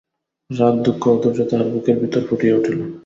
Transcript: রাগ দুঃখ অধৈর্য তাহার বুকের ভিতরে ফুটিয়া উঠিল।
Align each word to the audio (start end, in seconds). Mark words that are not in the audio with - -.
রাগ 0.49 0.75
দুঃখ 0.85 1.01
অধৈর্য 1.11 1.39
তাহার 1.49 1.67
বুকের 1.73 1.95
ভিতরে 2.01 2.21
ফুটিয়া 2.27 2.57
উঠিল। 2.57 2.79